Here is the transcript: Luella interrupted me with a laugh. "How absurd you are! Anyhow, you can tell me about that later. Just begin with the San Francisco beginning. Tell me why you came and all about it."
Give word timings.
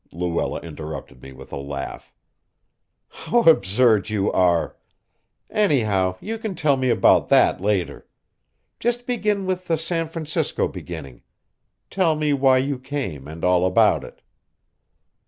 Luella 0.11 0.59
interrupted 0.61 1.21
me 1.21 1.31
with 1.31 1.51
a 1.51 1.57
laugh. 1.57 2.11
"How 3.07 3.43
absurd 3.43 4.09
you 4.09 4.31
are! 4.31 4.75
Anyhow, 5.51 6.17
you 6.19 6.39
can 6.39 6.55
tell 6.55 6.75
me 6.75 6.89
about 6.89 7.27
that 7.27 7.61
later. 7.61 8.07
Just 8.79 9.05
begin 9.05 9.45
with 9.45 9.67
the 9.67 9.77
San 9.77 10.07
Francisco 10.07 10.67
beginning. 10.67 11.21
Tell 11.91 12.15
me 12.15 12.33
why 12.33 12.57
you 12.57 12.79
came 12.79 13.27
and 13.27 13.45
all 13.45 13.63
about 13.63 14.03
it." 14.03 14.23